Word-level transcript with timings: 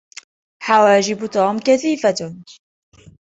حواجب 0.61 1.27
توم 1.27 1.59
كثيفه 1.59 2.35